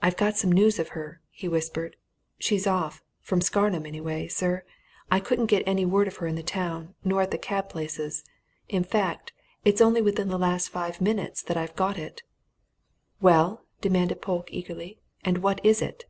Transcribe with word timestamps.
"I've 0.00 0.16
got 0.16 0.38
some 0.38 0.50
news 0.50 0.78
of 0.78 0.88
her," 0.96 1.20
he 1.28 1.48
whispered. 1.48 1.96
"She's 2.38 2.66
off 2.66 3.02
from 3.20 3.42
Scarnham, 3.42 3.84
anyway, 3.84 4.26
sir! 4.26 4.64
I 5.10 5.20
couldn't 5.20 5.48
get 5.52 5.62
any 5.68 5.84
word 5.84 6.08
of 6.08 6.16
her 6.16 6.26
in 6.26 6.34
the 6.36 6.42
town, 6.42 6.94
nor 7.04 7.20
at 7.20 7.30
the 7.30 7.36
cab 7.36 7.68
places: 7.68 8.24
in 8.70 8.84
fact, 8.84 9.34
it's 9.62 9.82
only 9.82 10.00
within 10.00 10.30
this 10.30 10.40
last 10.40 10.70
five 10.70 10.98
minutes 10.98 11.42
that 11.42 11.58
I've 11.58 11.76
got 11.76 11.98
it." 11.98 12.22
"Well?" 13.20 13.66
demanded 13.82 14.22
Polke 14.22 14.50
eagerly. 14.50 14.98
"And 15.26 15.42
what 15.42 15.62
is 15.62 15.82
it?" 15.82 16.06